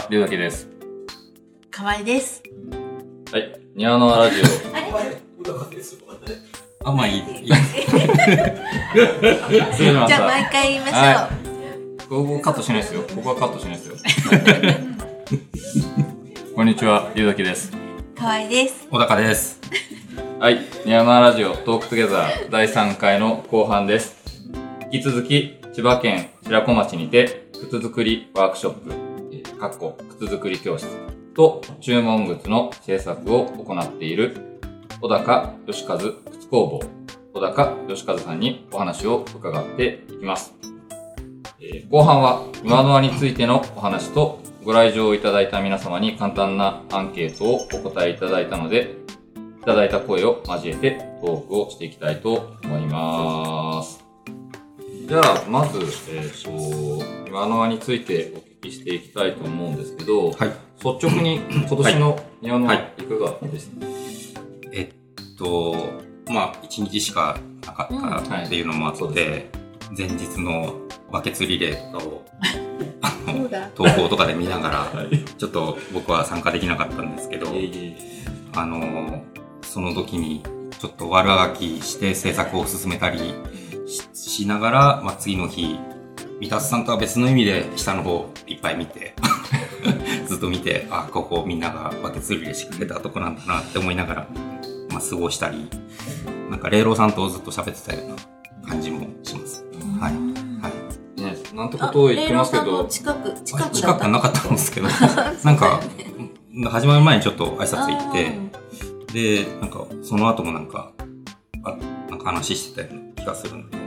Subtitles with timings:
[0.00, 0.68] にちは、りゅうだけです。
[1.70, 2.42] かわいです。
[3.32, 4.44] はい、ニワノワラジオ。
[6.84, 7.20] あ、まあいい。
[7.20, 7.56] いい失礼
[9.90, 10.08] しました。
[10.08, 11.00] じゃあ毎回言いましょう。
[11.00, 11.28] は
[12.08, 13.02] ここカットしないですよ。
[13.14, 13.96] ここはカットしないですよ。
[16.56, 17.70] こんにちは、りゅうだけです。
[18.16, 18.88] かわいです。
[18.90, 19.60] 小高です。
[20.38, 24.16] はい、ニワノワラジオトークトゥゲザー第3回の後半です。
[24.90, 29.09] 引き続き、千葉県白子町にて、靴作りワークショップ、えー
[29.60, 30.88] かっこ靴作り教室
[31.34, 34.58] と注文靴の制作を行っている
[35.02, 36.80] 小高義和靴工房、
[37.34, 40.54] 小高義和さんにお話を伺っていきます。
[41.60, 48.94] えー後半は今の輪についてのお話とご来場いただいた皆様に簡単なアンケートをお答えいただいたので、
[49.60, 54.02] いただいた声を交えてトークをしていきたいと思います。
[55.06, 55.80] じゃあ、まず、
[56.10, 60.52] えっ、と、今の輪についておきしていきたいと思うんですけど、はい。
[60.82, 63.86] 率直に 今年の庭の輪はいいかがですか、
[64.72, 65.74] えっと、
[66.30, 69.60] まあ、一日しかなかったっていうのもあって、うんはい
[69.96, 70.76] 前日の
[71.10, 72.24] バケツリレーと かを。
[73.74, 75.24] 投稿とかで見ながら、 はい。
[75.24, 77.48] ちょっと僕は参加できなかったんですけど、
[78.54, 79.24] あの、
[79.62, 80.42] その時に
[80.78, 83.34] ちょっと悪あがきして制作を進めたり
[83.86, 85.78] ししながら、まあ、次の日、
[86.40, 89.14] 三達さんとは別の意味で下の方いっぱい見て、
[90.26, 94.26] ずっと見て、あ、ここみんながバケツリレーしてくれたとこなんだなって思いながら、
[94.90, 95.68] まあ、過ごしたり、
[96.48, 98.08] なんか、霊郎さんとずっと喋ってたよう
[98.64, 99.64] な感じもします。
[100.00, 100.12] はい。
[100.62, 100.70] は
[101.18, 101.20] い。
[101.20, 103.76] ね、なんてことを言ってますけど、近く、近くだった。
[103.76, 104.88] 近くはなかったんですけど、
[105.44, 105.80] なんか、
[106.70, 108.38] 始まる前にちょっと挨拶行って、
[109.12, 110.92] で、なんか、その後もなんか、
[111.64, 111.76] あ、
[112.08, 113.78] なんか話してたような気がするんで。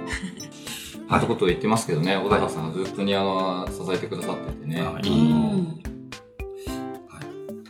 [1.09, 4.81] なんてことを言ってますけどね、小高さんはずっと庭の輪支えてくださっててね。
[4.81, 5.84] あいいうん。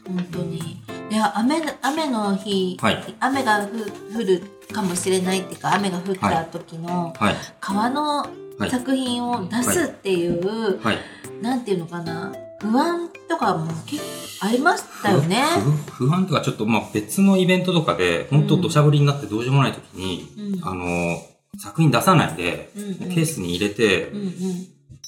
[0.08, 0.82] 本当に。
[1.10, 4.42] いや、雨の、雨の日、はい雨がふ降る
[4.72, 7.36] かもしれないっていうか、雨が降った時の、はい。
[7.60, 8.26] 川の
[8.58, 8.70] はい。
[8.70, 10.98] 作品を出すっていう、はい。
[11.42, 14.02] なんていうのかな、不安とかも結
[14.40, 15.44] 構ありましたよね。
[15.92, 21.18] 不不安とかちょっと、まあ別のイベントとかで、本当土砂降りになってどうしようもない時に、うんあの、
[21.58, 22.96] 作品出さないで、うんうん。
[23.14, 24.30] ケースに入れてう、んうん。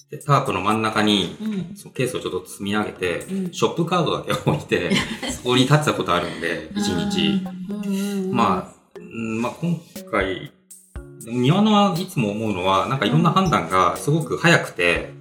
[0.10, 1.76] でタープの真ん中に、うん。
[1.76, 3.54] そのケースをちょっと積み上げて、うん。
[3.54, 4.92] ショップカードだけ置いて、
[5.32, 7.42] そこに立ってたことあるんで、一日。
[8.32, 9.80] まあ、うんまあ今
[10.12, 10.52] 回、
[11.26, 15.14] 庭のはいつも思うのは、なんかいろんな判断がすごく早くて、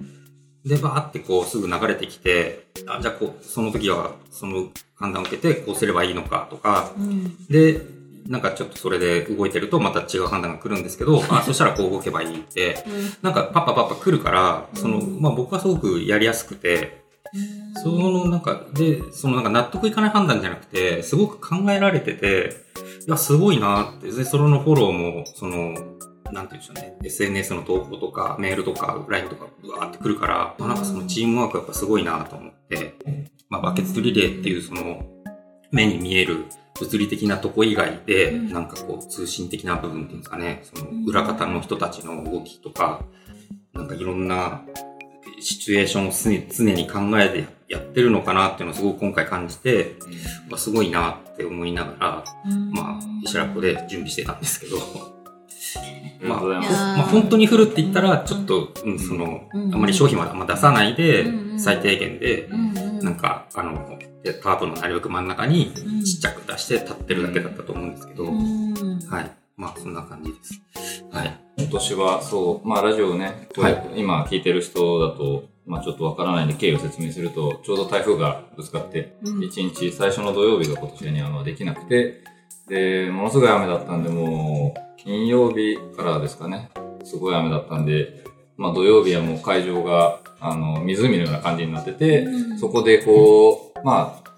[0.65, 7.45] で、バーってこうすぐ流れてきて、あ、じゃあこう、その時はその判断を受けてこうすればいいのかとか、うん。
[7.47, 7.81] で、
[8.27, 12.83] なんかちょっとそれで動いてるとまた違う判断が来るんですけど、 あ、そしたらこう動けばいいって、
[13.21, 17.05] なんかパッパパッパ来るから、その、まあ僕はすごくやりやすくて、
[17.83, 22.55] そのなんか、で、そのなんか納得いかない判断じゃなくて、すごく考えられてて、
[23.07, 25.73] いや、すごいなって、で、それのフォローも、その、
[26.31, 32.95] なんて言うんでしょうね、SNS の投稿とか、メールとか、LINE とか、うわーって来るから、まあなんかそのチームワークやっぱすごいなと思って、
[33.49, 35.03] まあバケツリレーっていうその、
[35.75, 36.45] 目に見える
[36.79, 38.53] 物理的なとこ以外で、うん。
[38.53, 43.01] なんかこう、通信的な部分っていうんですかね、その裏方の人たちの動きとか、
[43.73, 44.63] なんかいろんな
[45.39, 49.95] シチュエーションを常に常に考えてやってるのかなっていうのをすごく今回感じて、
[50.49, 52.23] まあすごいなって思いながら、
[52.71, 54.77] まあ、石原子で準備してたんですけど、
[56.25, 56.71] ます。
[56.71, 61.25] まあ本当に降るって言ったら、ちょっと、うん、その、うんあまり商品はあんま出さないで
[61.57, 68.73] 最低限で、うんうんなんか、あの、でタープのなるべく真ん中にうんちっちゃく出して立ってるだけだったと思うんですけど、うん
[69.07, 69.31] はい。
[69.55, 70.61] まあ、そんな感じです。
[71.11, 71.39] はい。
[71.57, 82.23] 今年はそう、まあラジオをね、はい今聞いてる人だと、まあちょっとわからないんで経緯を説明すると、ちょうど台風がぶつかって、うん一日最初の土曜日が今年にあのできなくて、
[82.67, 86.71] で、ものすごい雨だったんで、もう、金曜日からですかね、
[87.03, 88.24] すごい雨だったんで、
[88.57, 94.31] まあ土曜日はもう会場が、あの、湖のような感じになってて、うんそこでこう、まあ、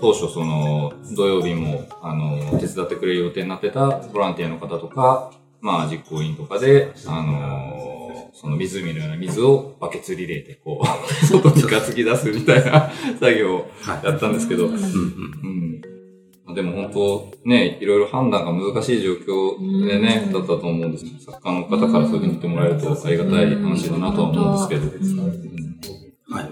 [0.00, 10.86] 当初その、土曜日も、あの、手伝ってくれる予定になってたボランティアの方とか、まあ実行委員とかで、あのその湖のような水をバケツリレーでこう、
[11.26, 12.90] 外に担ぎ出すみたいな
[13.20, 14.06] 作業をはい。
[14.06, 15.82] やったんですけど、うん。
[16.54, 25.14] でも本当、ね、いろいろ判断が難しい状況でね、うんだったと思うんです作家の方からそういうふうに言ってもらえるとありがたい話だなとは思うんですけど。
[26.34, 26.50] はい。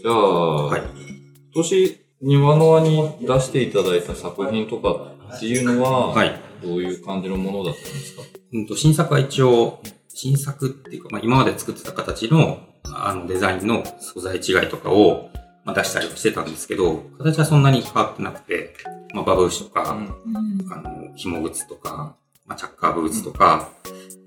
[0.00, 0.80] じゃあ、はい。
[0.80, 6.40] 今年、庭の輪に出していただいた作品とかっていうのは、はい。
[6.62, 8.22] どういう感じのものだったんですか？
[8.52, 15.28] うんと、新作は一応、新作っていうか、まあ、今まで作ってた形の、ああのデザインの素材違いとかを、
[15.64, 18.74] まあ、出したりはしてたんですけど、形はそんなに変わってなくて、
[19.14, 20.72] まあ、バブーシュとか、うん。
[20.72, 22.16] あの、紐靴とか、
[22.46, 23.68] まあ、チャッカーブーツとか、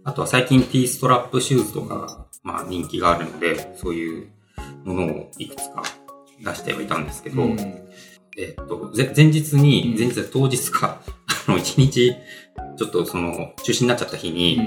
[0.03, 4.29] あとは最近 T ストラップシューズとか、まあ人気があるので、そういう
[4.83, 5.83] ものをいくつか
[6.39, 7.59] 出してはいたんですけど、うん。
[8.37, 9.99] えっと、ぜ前日にう、ん。
[9.99, 11.01] 前日当日か、
[11.47, 12.13] あの、一日、
[12.77, 14.57] ちょっとその、中止になっちゃった日に、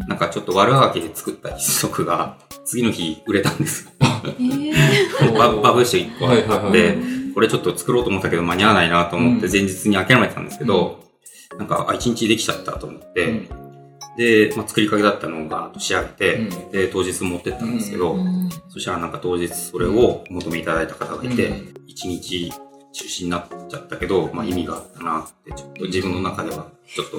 [0.00, 0.08] うん。
[0.08, 3.86] なんかちょっと悪あがきで作った一足が、次の日売れたんです。
[3.86, 3.92] よ。
[4.00, 5.38] えー。
[5.38, 7.32] ババブーシュ1個あって、はいはいはい。
[7.34, 9.52] これちょっと作ろうと思ったけど間に合わないなと思ってうん。
[9.52, 11.02] 前日に諦めてたんですけど、
[11.58, 13.48] なんか、あ、1日できちゃったと思って、
[14.18, 16.70] で、まあ、作りかけだったのをガーッと仕上げて、うん。
[16.70, 22.52] で、当日持ってったんですけど、うんそしたらなんか当日それをお求めいただいた方がいてうん、一、日
[22.92, 27.18] 中止になっちゃったけど、まあ意味があったなって、ちょっと自分の中ではちょっと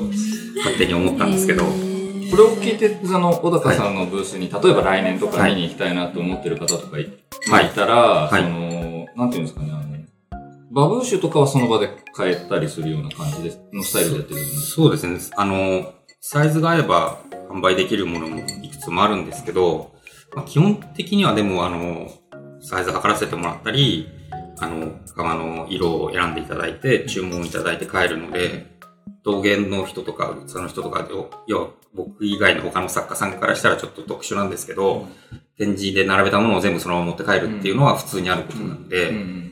[0.58, 1.99] 勝手に思ったんですけど、えー
[2.30, 7.10] これを聞いて、その、小高さんのブースに、例えば来年とかはい見に行きたいなと思ってる方とかい,、
[7.50, 7.70] はい。
[7.70, 8.44] たら、はい。
[8.44, 9.90] その、なんていうんですかね、あの、
[10.72, 15.20] バブーシュとかはその場で買えたりするような感じで、のスタイルでやってるんですそうですね。
[15.36, 19.92] あの、サイズが合えば販売できるものもいくつもあるんですけど、
[20.36, 22.12] まあ、基本的にはでも、あの、
[22.62, 24.08] サイズ測らせてもらったり、
[24.60, 28.79] あの、革の色を選んでいただいて、注文いただいて帰るので、
[29.24, 31.10] 道元の人とか、器の人とかで、
[31.48, 35.08] 要は僕以外の他の作家さんからしたらちょっと特殊なんですけど、
[35.58, 39.50] 展示で並べたものを全部そのまま持って帰るっていうのは普通にあることなんで、うん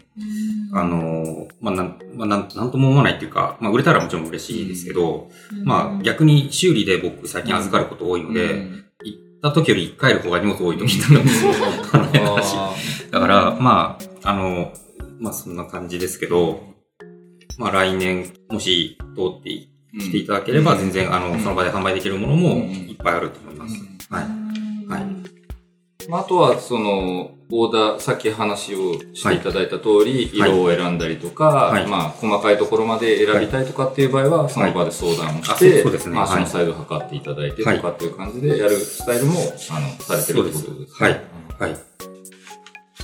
[0.74, 5.30] あの、まあ、なん、まあ、なん、なんとも思わないっていうか、まあ、売れたらもちろん嬉しいですけど、
[5.64, 8.86] まあ、逆に修理で僕最近預かること多いので、うん。
[9.04, 11.52] 行った時より帰る方が荷物多い時になるんですよ。
[11.94, 12.74] あの話あ
[13.12, 14.74] だから、まあ、あの、
[15.19, 16.62] まあ、そんな感じですけど、
[17.57, 19.68] まあ、来年、もし通ってー
[20.00, 21.39] きていただければ、全然、あの、うん。
[21.39, 23.75] その場で販売できるものもいっぱいあると思います。
[24.09, 24.24] はい。
[24.88, 26.09] はい。
[26.09, 30.51] まあ、あとは、その、オーダー、さっき話をしていただいた通り、はい。
[30.51, 31.88] 色を選んだりとか、はい。
[31.88, 36.18] まあ、細かいところまで選びたいとかっていう場合は、その場で相談をしあて、まあ、そうですね。
[36.18, 36.27] はい。
[36.27, 39.33] そのサイズを測っていただいてはいとかっていう感じでやるスタイルも、
[39.71, 41.13] あの、されてるってことですはい。
[41.13, 41.21] ね。
[41.59, 41.77] はい。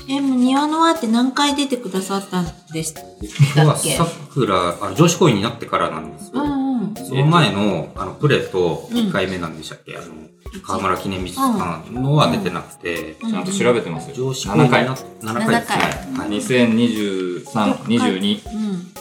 [0.07, 6.43] え、もう庭の輪って何回出てくださったんでした今日は桜、あの、上司行為になってからなんですよ。
[6.43, 6.95] うんうん。
[6.95, 10.05] その前の、あの、プレと1回目なんでしたっけ、あの、
[10.61, 14.15] 河村記念美術館のは出てなくて、うんちゃんと調べてますよ。
[14.15, 14.93] 上司行為に7回な。
[14.93, 16.17] 7回ですね。
[16.17, 16.29] はい。
[16.29, 18.39] 2023、22、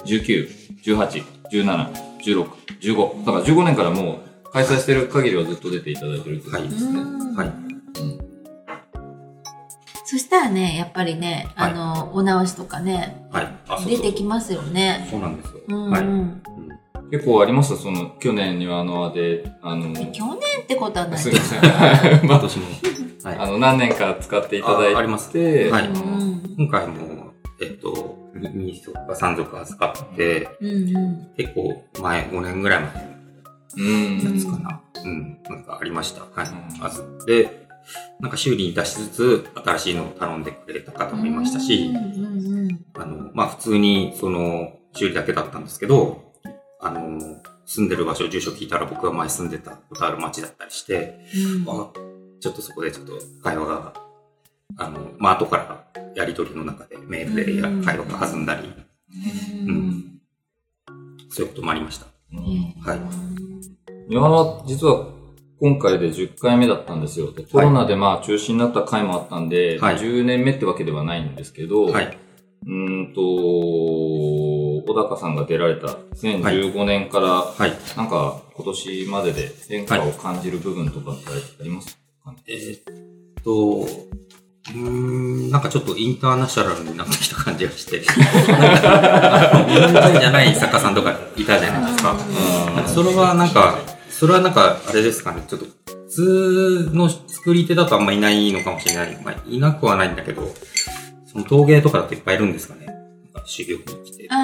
[0.04, 0.49] 19、
[0.84, 1.93] 18、17、
[2.25, 2.46] 16、
[2.81, 3.26] 15。
[3.26, 7.00] だから15年からもう開催してる限りはずっと出ていただいてるってことですね。
[7.00, 7.34] うん。
[7.34, 7.71] はい。
[10.12, 13.49] そしたらね、やっぱりね、はいあの、お直しとかね、はい。
[13.67, 15.09] あ、そう出そうてきますよね。
[15.11, 15.61] そうなんですよ。
[15.69, 15.91] うんうん。
[15.91, 16.03] はい。
[16.03, 16.43] うん
[17.11, 17.76] 結構あります？
[17.79, 21.61] その、去年にはあの輪で、あの、去年ってことはないすいません。
[21.61, 22.67] はいま今年も。
[23.25, 23.37] はい。
[23.38, 25.42] あ、あの、何年か使っていただいて、あありますは
[25.81, 26.54] いうんうん。
[26.59, 31.28] 今回も、えっと、2足か3足預かって、うんうん。
[31.38, 32.90] 結構前、5年ぐらい前
[33.76, 34.25] うん。
[34.25, 34.81] のやつかな。
[35.04, 35.38] うん。
[35.49, 36.23] なんかありました。
[36.23, 36.81] はいうん。
[36.81, 37.02] まず。
[37.26, 37.62] で、
[38.20, 41.90] なんか修理に出しつつ、新しいのを頼んでくれた方もいましたし。
[42.94, 46.32] あの、まあ普通に、その、修理だけだったんですけど、
[46.80, 47.18] あの、
[47.64, 51.70] 住んでる場所、住所聞いたら僕が前住んでたことある町だったりして、うん。
[51.70, 51.90] あ、
[52.40, 53.12] ちょっとそこでちょっと
[53.42, 53.94] 会話が、
[54.76, 57.84] あの、まあ後からやりとりの中でメールでやうん。
[57.84, 58.72] 会話が弾んだり、
[59.66, 60.20] うん。
[61.30, 62.06] そういうこともありました。
[62.32, 63.00] うんはい。
[64.08, 65.12] 庭は実は
[65.62, 67.31] 今回で10回目だったんですよ。
[67.31, 72.19] でコロナでまあ中止になった回もあったんで、はい10年目ってわけではないんですけど、はい。
[72.66, 77.73] うーんと、小高さんが出られた2015年から、はい。
[77.97, 81.28] なんか今年までで変化を感じる部分とかって
[81.61, 82.33] ありますか？
[82.33, 82.83] ね、えーっ
[83.45, 88.25] と、うーん、なんかちょっとインターナショナルになってきた感じがして、 日本
[90.11, 92.12] 人じゃない作家さんとかいたじゃないですか。
[92.12, 93.78] うんそれはなんか、
[94.23, 99.21] それはなんか、あれですかね、ちょっと、普通の作り手だとあんまいないのかもしれない。
[99.21, 100.49] まあ、いなくはないんだけど、
[101.26, 102.87] その陶芸とかだといっぱいいるんですかね。
[102.87, 102.97] なん
[103.33, 104.37] か修行に来てっていう、なん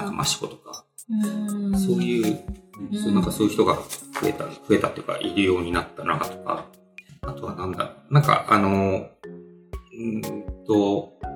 [0.00, 0.84] かあマシコとか、
[1.86, 2.40] そういう、
[2.90, 3.00] うん。
[3.00, 3.74] そうなんかそういう人が
[4.20, 6.66] 増えた、増えたっていうか、いるようになったなとか、
[7.22, 10.20] あとはなんだ、なんかあの、うーん
[10.66, 11.26] と、う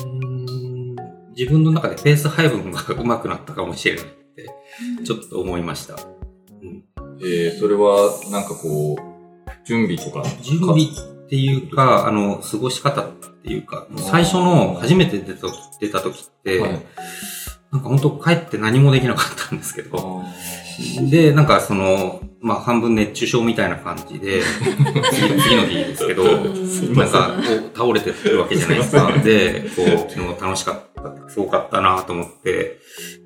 [0.00, 0.96] ーん
[1.36, 4.50] 自分の中でペース配分が上手くなったかもしれないって、
[5.04, 6.11] ちょっと思いました。
[7.20, 9.12] うんえー、それはなんかこう、
[9.64, 10.24] 準備とか。
[10.42, 13.10] 準備っていうか、あの、過ごし方っ
[13.42, 15.46] ていうか、最初の初めて出た
[15.80, 16.70] 出た時って、はい。
[17.72, 24.42] なんか本当帰って何もできなかったんですけど、あで、なんかその、まあ半分熱中症みたいな感じで、
[25.10, 26.24] 次次の日ですけど、
[26.94, 29.12] なんかこう倒れてるわけじゃないですか。
[29.24, 32.78] で、こう昨日楽しかった、すごかったなと思って、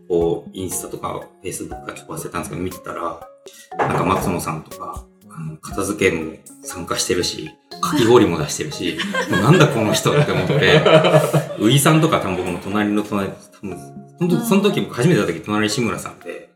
[0.08, 3.20] こうインスタとかフェイスブックかちょっと忘れたんですけど見てたら、
[3.78, 7.50] なんか松野さんとか、あの、片付けも参加してるし、
[7.80, 8.98] かき氷も出してるし、
[9.30, 10.82] もうなんだこの人って思って、
[11.60, 16.50] ウイさんとか多分僕の隣の隣、多分その時初めて会った時隣志村さんで、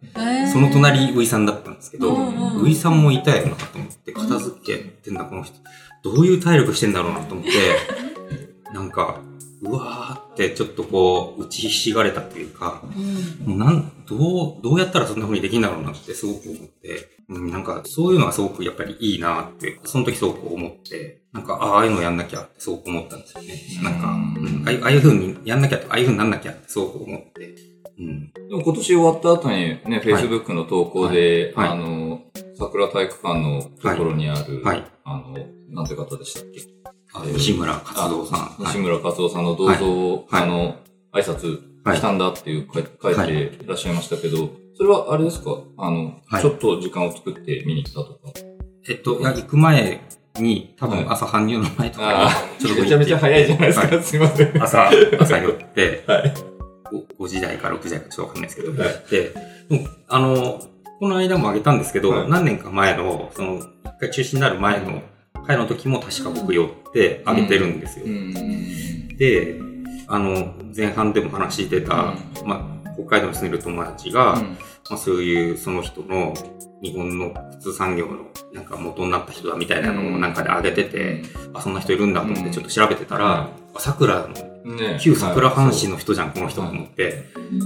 [0.51, 5.57] その隣ウイさんだったんですけど、うんうんウイさんもいたよなと思って、片付けってんだこの人。
[6.03, 7.51] どういう体力してんだろうなと思って、
[8.75, 9.21] なんか、
[9.63, 12.83] うわーってちょっとこう、打ちひしがれたっていうか、
[13.47, 13.57] うん。
[13.57, 23.61] もうなん、どう、どうやったらそんな風にできるんだろうなってすごく思って、うん、なんかそういうのがすごくやっぱりいいなって、その時すごく思って、なんか、ああ、ああいうのやんなきゃってすごく思ったんですよね。
[23.83, 27.55] なんか、うん、ああいう風にやんなきゃ、ああいう風になんなきゃってすごく思って、
[27.99, 28.33] うん。
[28.33, 31.69] でも今年終わった後にね、Facebook の投稿で、はい。
[31.69, 31.79] はい。
[31.79, 32.23] あの、
[32.55, 34.85] 桜体育館のところにある、はい。
[35.05, 35.37] あの、
[35.69, 36.63] なんて方でしたっけ？
[36.80, 36.80] あ
[37.35, 38.39] 西村活動さん。
[38.41, 38.65] はい。
[38.67, 40.43] 西村勝夫さんの銅像を、はい。
[40.43, 40.77] あの、
[41.13, 41.97] 挨拶はい。
[41.97, 43.67] したんだっていう書いてい。
[43.67, 45.63] らっしゃいましたけど、それはあれですか？
[45.79, 46.43] あの、はい。
[46.43, 48.19] ちょっと時間を作って見に来たとか。
[48.89, 50.01] えっと、いや、行く前
[50.39, 51.05] に、多はい。
[51.05, 53.97] 分朝搬入の前とかちょっとめちゃめちゃ早いじゃないですか。
[53.97, 54.63] はすいません。
[54.63, 56.35] 朝、朝寄って、はい。
[57.19, 58.91] 5, 時台か6時台かちょっとわかんないですけど、はい。
[58.91, 59.35] 行って、
[59.71, 60.61] もうあの、
[60.99, 62.29] この間もあげたんですけど、はい。
[62.29, 65.03] 何年か前の、その、一回中止になる前の
[65.47, 68.07] 回の時も確か僕寄ってあげてるんですよ。
[68.07, 69.17] うん。
[69.17, 69.61] で、
[70.07, 74.43] あの、前半でも話してた、まあ、北海道に住んでる友達が、
[74.89, 76.35] まあ、そういうその人の
[76.83, 81.23] 日本の普通産業のなんか元になった人だみたいなのをなんかで上げてて、
[81.53, 84.29] あ、そんな人いるんだと思ってちょっと調べてたら、あ桜の、
[84.77, 84.99] ね。
[85.01, 87.25] 旧桜藩士の人じゃん、この人と思って。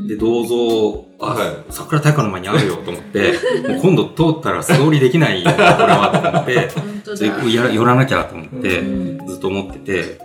[0.09, 1.73] で、銅像、あ、はい。
[1.73, 3.35] 桜大会の前にあるよと思って、
[3.69, 7.67] もう今度通ったら素通りできないよ、これはと思って、でだ。
[7.67, 9.27] や寄らなきゃと思って、うん。
[9.27, 10.19] ずっと思ってて、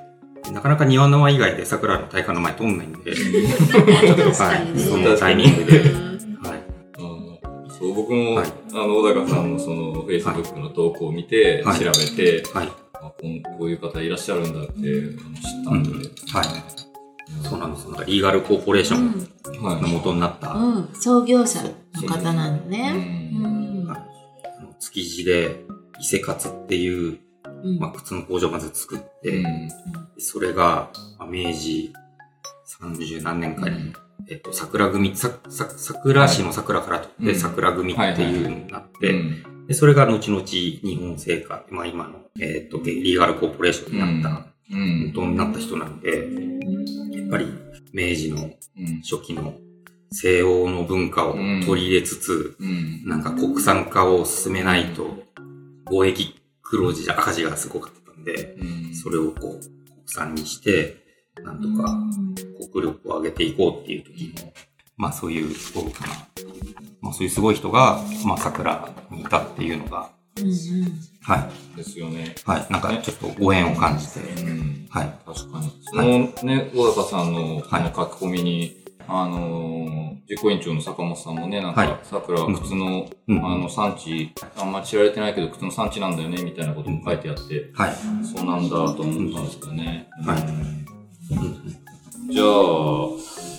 [0.51, 6.03] なかなか庭縄以外で桜の大会の前通んないんで、ちょっと、 はい、そのタイミングで、うんはい。
[6.03, 6.08] うん
[7.79, 8.53] そう、僕も、はい。
[8.71, 11.79] あの、小高さんのその、Facebook の投稿を見て、はい。
[11.79, 12.69] 調べて、はい。
[13.01, 17.47] あこんこういう方いらっしゃるんだって知ったんで、はい。
[17.47, 17.85] そうなんです。
[17.87, 19.81] なんかリーガルコーポレーションはい。
[19.81, 21.69] の元になった、あうん、創業者の
[22.09, 22.91] 方なのうね。
[22.91, 23.85] ん。
[23.85, 23.95] の
[24.79, 25.63] 築地で
[26.01, 27.19] 伊勢勝っていう、
[27.63, 27.79] うん。
[27.79, 29.69] まあ、靴の工場をまず作って、うん。
[30.17, 31.93] それが、まあ明治
[32.81, 33.93] 30何年かに、
[34.29, 37.39] えっと、桜組、さ、さ、桜市の桜から取って、うん。
[37.39, 39.67] 桜組っていうのになって、うん。
[39.67, 45.07] で、それが後々日本製菓、まあ今の、えっと、リーガルコーポレーションになった、うん。
[45.07, 46.29] 元になった人なんで、
[47.17, 47.47] やっぱり
[47.91, 49.01] 明治のうん。
[49.01, 49.55] 初期の
[50.11, 53.05] 西欧の文化を取り入れつつ、うん。
[53.05, 55.23] なんか国産化を進めないと、
[55.87, 58.95] 貿易黒字赤字がすごかったんで、うん。
[58.95, 59.63] それをこう、国
[60.05, 61.08] 産にして、
[61.43, 61.97] なんとか
[62.71, 64.51] 国力を上げていこうっていう時の、
[64.97, 66.13] まあそういうすごいかな。
[67.01, 70.09] まあそういうすごい人が、まあ桜にいたっていうのが、
[71.21, 71.77] はい。
[71.77, 72.35] ですよね。
[72.45, 72.67] はい。
[72.69, 75.13] なんかちょっとご縁を感じて、うんはい。
[75.25, 75.71] 確かに。
[75.83, 76.03] その
[76.43, 78.75] ね、小高さんのこの書き込みに、
[79.07, 83.45] あのー、実行委員長の坂本さんもね、なんはいか、桜は靴の、うん。
[83.45, 87.95] あの、産地、あんまり知られてないけど、靴の産地なんだよね、みたいなことも書いてあって、はい。
[88.25, 90.09] そうなんだと思ったんですけどね。
[90.25, 90.88] はい
[91.29, 92.45] じゃあ、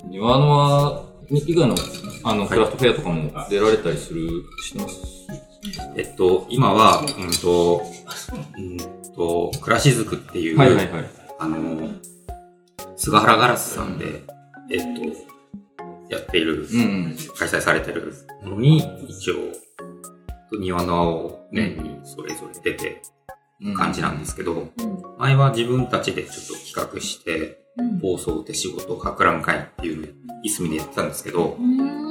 [0.05, 1.75] 庭のは、以外の、
[2.23, 4.27] あの、クラフトフェアとかも出られたりする、
[4.63, 5.27] してます？
[5.95, 7.83] えっと、今は、うんと、
[8.57, 8.77] うん
[9.15, 11.05] と、暮らしずくっていう、はいはいはい。
[11.39, 11.89] あの、
[12.95, 14.23] 菅原ガラスさんで、
[14.69, 15.01] えっと、
[16.09, 17.15] やっている、うん。
[17.37, 18.13] 開催されてる
[18.43, 19.35] のに、一応、
[20.59, 23.01] 庭の輪を年にそれぞれ出て
[23.61, 24.71] うん感じなんですけど、うん
[25.17, 27.60] 前は自分たちでちょっと企画して、うん
[28.01, 30.09] 放送手仕事博覧会っていうのを
[30.43, 32.01] いすみでやってたんですけど、うん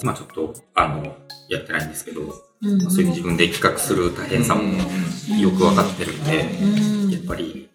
[0.00, 1.16] 今ちょっと、あの、
[1.48, 4.62] やってないんですけど、うんまあそういう自分で企画する大変さも
[5.40, 7.68] よくわかってるんで、うんやっぱり、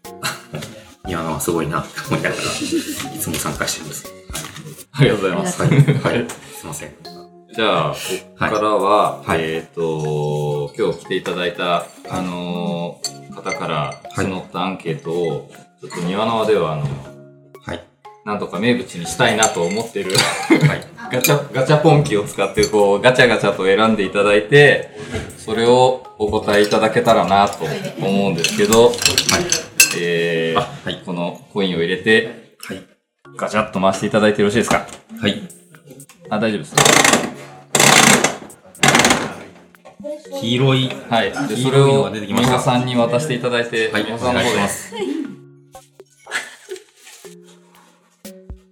[1.06, 4.14] 庭のはすごいなって思いながら、いつも参加してます。
[4.92, 5.62] ありがとうございます。
[5.62, 5.72] はい。
[5.72, 6.28] はい。
[6.56, 6.96] すいません。
[7.56, 7.98] じゃあ、こ
[8.34, 15.52] こからは、はいえっ、と、今日来ていただいた、あのー方から募ったアンケートを、
[15.82, 16.84] ちょっと庭の輪では、あの、
[17.62, 17.84] はい。
[18.26, 20.82] なんとか名物にしたいなと思ってる、はい。
[21.12, 24.92] ガチャ、ガチャポン機を使って、こう、ガチャガチャと選んでいただいて、
[25.38, 27.66] それをお答えいただけたらなと
[28.00, 28.92] 思うんですけど、
[30.00, 32.84] えーあはいこのコインを入れて、はい。
[33.38, 34.88] ガチャッと回していただいてよろしいですか？
[35.22, 35.42] はい。
[36.30, 36.76] あ、大丈夫です。
[40.42, 41.32] 黄色い、はい。
[41.48, 45.17] で、それを皆さんに渡していただいて、はい皆さんの方で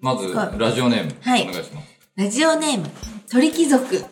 [0.05, 1.87] まず、はいラジオネーム、はいお願いします。
[2.15, 2.87] ラジオネーム、
[3.27, 4.05] 鳥貴族。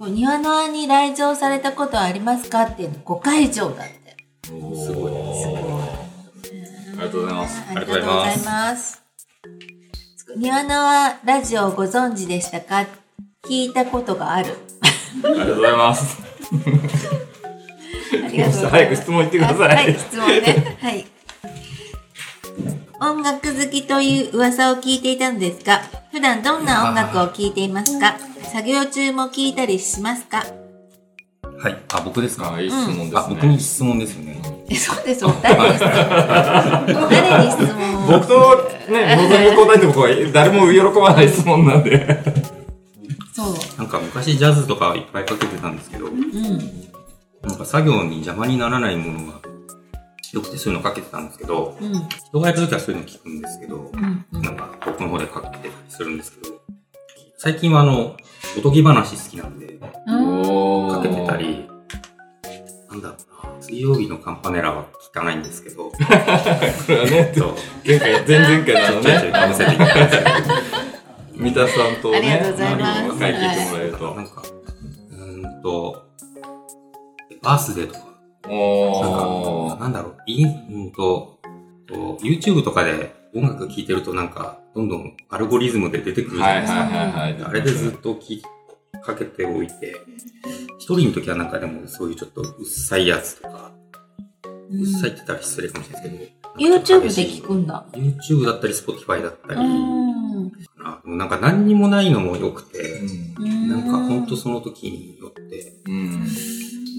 [0.00, 4.16] 庭の輪に来場されたことはありますかっていうの5回以上だって。
[4.44, 4.50] す
[4.94, 5.12] ごい。
[5.12, 5.16] あ
[6.92, 7.62] りがとうございます。
[7.68, 9.02] ありがとうございます。
[10.34, 12.86] 庭の輪ラジオをご存知でしたか？
[13.44, 14.54] 聞いたことがある。
[15.22, 16.22] ありがとうございます。
[16.52, 16.72] ありがとう
[18.30, 18.66] ございます。
[18.66, 20.78] 早く質問言ってくださいあはい、質問ね。
[20.80, 21.06] はい。
[22.98, 28.16] 音楽好きという噂を聞いていたのですが、普段どんな音楽を聴いていますか？
[28.52, 30.44] 作業中も聴いたりしますか？
[31.58, 31.76] はい。
[31.92, 32.54] あ、僕ですか？
[32.54, 33.12] あ、いい質問ですね。
[33.14, 34.40] あ、僕に質問ですよね。
[34.70, 35.34] え、そうですよ。
[35.42, 35.90] 誰に質問
[37.10, 38.08] 誰に質問を？
[38.12, 42.22] 僕とね、望み答えてもこう誰も喜ばない質問なんで。
[43.34, 43.54] そう。
[43.76, 46.22] なんか昔ジャズとかいっぱいかけてたんですけど、うん。
[47.42, 49.40] なんか作業に邪魔にならないものが
[50.36, 52.08] よくてそういうのかけてたんですけど、うん。
[52.08, 54.26] 人がやるときはそういうの聞くんですけど、うん。
[54.32, 54.42] うん。
[54.42, 56.60] なんか僕の方でかけてたりするんですけど、
[57.38, 58.16] 最近はあの、
[58.58, 61.36] おとぎ話好きなんで、おかけてた。
[61.38, 61.66] り、
[62.90, 67.54] なんだろうな、水曜日のカンパネラは聞かないんですけど、 これはね、そう、
[67.86, 70.30] 前回、前々回のあのちょいちょいね、かぶせていたんですけど、
[71.34, 74.14] 三田さんとね、ありがとうございますあの書いていてもらえると。
[74.14, 74.42] なんか、
[75.10, 76.06] うーんと、
[77.42, 78.05] バースデーとか、
[78.48, 79.80] おー。
[79.80, 81.38] なんだろう、いうんと、
[81.86, 86.80] と YouTube とかで音楽聴いてるとなんか、どんどんアルゴリズムで出てくるじゃはないいですか。
[86.80, 87.42] はいはいはい。
[87.44, 88.42] あれでずっと聞き
[89.02, 89.96] かけておいて、
[90.78, 93.72] 一人の時はなんかでもそういうちょっとうっさいやつとか、
[94.70, 97.86] うっさいって言ったら失礼かもしれないですけど、YouTube で聞くんだ。
[97.92, 101.18] YouTube だったり Spotify だったり、うん。
[101.18, 103.00] なんか何にもないのも良くて、
[103.38, 103.68] うん。
[103.68, 106.26] なんかほんとその時によって、うん。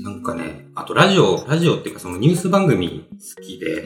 [0.07, 3.83] なんかね、あとラジオ、ラジオっていうかそのニュース番組好きで。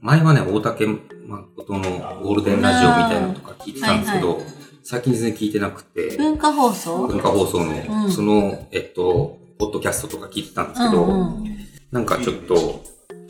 [0.00, 1.80] 前はね、大竹誠の
[2.22, 4.40] ゴールデンラジオみたいなのとか聞いてたんですけど、
[4.82, 7.06] 最近全然聞いてなくて、文化放送？
[7.06, 11.56] 文化放送の、うんその、えっと、ポッドキャストとか聞いてたんですけど、うんうん。
[11.92, 12.82] なんかちょっと、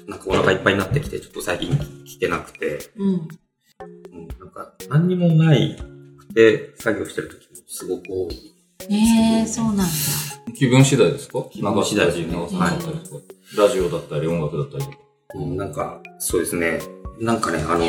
[0.06, 1.72] なんかお腹いっぱいになってきて、ちょっと最近
[2.06, 3.08] 聞けなくて、うん。
[3.08, 3.28] うん
[4.38, 5.76] なんか何にもない
[6.18, 8.04] くて作業してる時もすごく
[8.88, 9.84] ええそうなんだ。
[10.56, 11.44] 気分次第ですか？
[11.50, 13.20] 気分次第ですね流すだったりとか
[13.56, 14.96] ラジオだったり音楽だったりとか。
[15.34, 16.80] うん、なんか、そうですね。
[17.20, 17.84] なんかね、あの、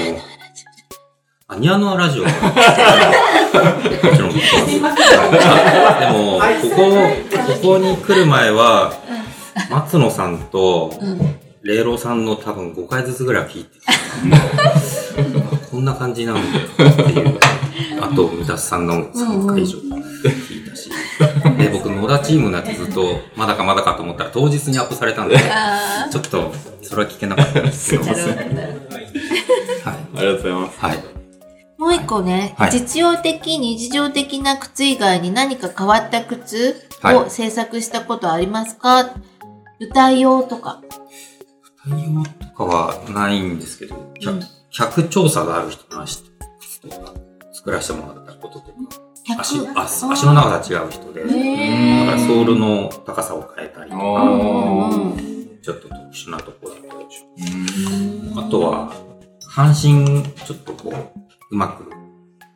[1.48, 2.24] アニャノアラジオ。
[2.24, 2.36] もち
[4.20, 4.36] ろんで
[6.12, 6.78] も、ここ、
[7.54, 8.94] ここに来る前は、
[9.72, 11.20] 松野さんと、うん。
[11.64, 13.72] 霊郎さんの多分5回ずつぐらいは聞いて。
[15.70, 17.40] こんな感じなんだっていう。
[18.02, 20.90] あと、三田さんの3回以上聞いたし。
[21.58, 28.04] で、僕、野田チームのやつずっと、まだかまだかと思ったら当日にアップされたんで、あちょっと、それは聞けなかったんですけど。
[28.04, 28.26] あ、なはい。
[28.26, 28.96] るほどなるほど。
[29.86, 30.80] ありがとうございます。
[30.80, 31.04] はい。
[31.78, 39.10] もう一個ね、はい実用的、日常的な靴以外に何か変わった靴はいを制作したことありますか、
[39.80, 40.82] 歌用とか。
[41.84, 44.14] 対応とかはないんですけど、うん。
[44.20, 44.40] 客
[44.70, 46.24] 客調査がある人の足
[46.82, 47.14] とか
[47.52, 48.74] 作らせてもらったこととか、
[49.40, 58.92] 足、足足の長さ違う人で、へだからソールの高さを変えたりとおか、うんちょっと特殊なところだったでしょうんあとは、
[59.48, 60.96] 半身、ちょっとこう、
[61.52, 61.86] うまく、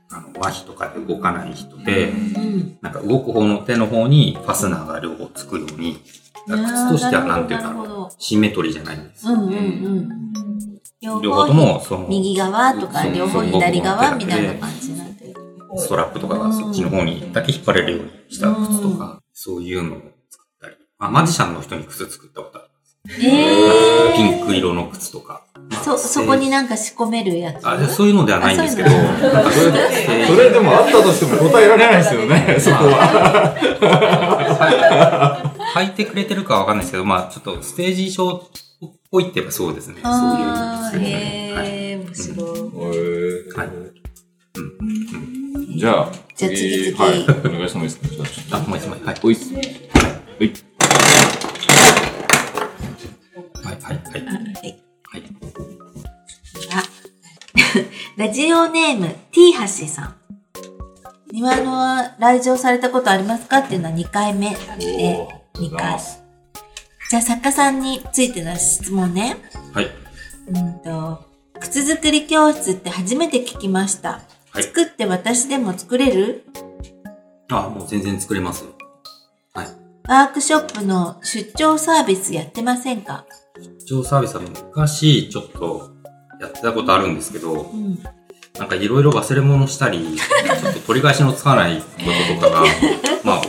[0.09, 2.77] あの、麻痺とかで動かない人で、うん。
[2.81, 5.99] なんか動く方の手の方にファスナーが両方つくように、
[6.47, 9.34] 靴としてはなんていうんだろう、シンメトリーじゃないんですよ。
[9.34, 11.21] うんうんうん。
[11.21, 15.34] 両方とも、その、右側とか両方左側みたいな感じになって。
[15.77, 20.75] ストラップとかがそっちの方にだけ引っ張れるようにした靴とか、そういうのを作ったり。
[20.99, 23.25] あ、マジシャンの人に靴作ったことあります。
[23.25, 25.43] えピンク色の靴とか。
[25.84, 27.67] そ、そこになんか仕込めるやつ。
[27.67, 28.95] あ、でそういうのではないんですけど、そ
[30.36, 33.55] れでもあったとしても答えられないですよね、そこは。
[35.73, 38.45] 履いてくれてるかわかんないですけど、まあ、ちょっとステージ衣装
[38.86, 39.95] っぽいって言えばそうですね。
[40.04, 42.38] そういうあー、へえ、面白い。
[42.38, 43.69] えーはい
[45.78, 48.99] じゃあ、じゃあ次はい、お願いしてもいいですかじゃあちょっあ、もう一枚。
[49.04, 49.15] はい。
[49.23, 49.54] おいっす。
[49.54, 49.65] はい。
[50.38, 50.49] はい。
[53.65, 53.75] はい。
[53.75, 54.25] はい。
[54.25, 54.80] はい。
[55.04, 55.23] はい。
[56.73, 56.84] あ
[58.15, 60.15] ラジオネーム T ハッシさん。
[61.34, 63.58] 庭の来場されたことありますか？
[63.58, 65.97] っていうのは2回目で、2回。
[67.09, 69.37] じゃあ作家さんについての質問ね。
[69.73, 69.89] はい。
[70.47, 71.25] うんと、
[71.59, 74.21] 靴作り教室って初めて聞きました。
[74.51, 76.43] はい、作って私でも作れる？
[77.49, 78.65] あ、もう全然作れます。
[79.53, 79.67] はい。
[80.07, 83.25] ワークショップの出張サービスやってませんか？
[83.79, 85.91] 出張サービスは昔ちょっと
[86.41, 87.99] やってたことあるんですけど、うん、
[88.57, 91.85] なんかいろいろ忘れ物したり、ちょっと取り返しのつかないこ
[92.39, 92.65] ととかが、
[93.23, 93.41] まあ、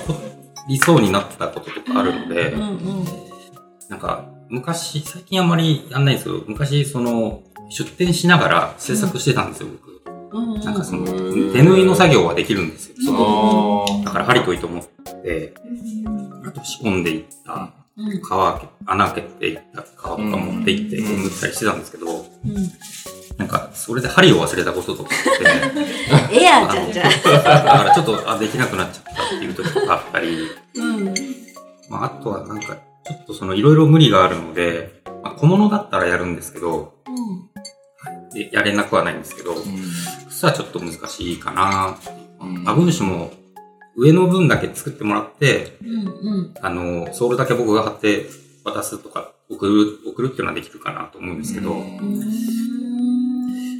[0.68, 3.04] りそうになったこととかあるので、うんうん。
[3.88, 9.96] なんか昔、最近あんまりやんないんですけど、昔その出店しながら制作してたんですよ、僕。
[10.64, 12.94] なんかそのうん手縫いの作業はできるんですよ。
[12.98, 14.84] うん外あだから針と糸持っ
[15.22, 15.54] て、
[16.44, 18.20] あと仕込んでいったうん。
[18.20, 18.22] 皮
[18.86, 22.26] 穴開けていった皮とか持っていって、うん縫ったりしてたんですけど、うん。
[23.36, 25.84] なんか、それで針を忘れたこととかあって、
[26.40, 31.14] エアーじゃんじゃだからちょっと、あ、できなくなっちゃったっていう時とかあったり、うん。
[31.90, 36.94] まあ、あとはなんか、ちょっとその、いろいろ無理があるので、まあ、小物だったらやるんですけど、
[38.32, 41.96] でやれなくはないんですけど、ー靴はちょっと難しいかな。
[42.40, 43.32] うんバブーシュも、
[43.96, 46.06] 上の分だけ作ってもらって、うん。
[46.06, 46.54] うん。
[46.60, 48.26] あの、ソールだけ僕が貼って
[48.62, 52.85] 渡すとか、送る、送るっていうのはできるかなと思うんですけど、うんうん。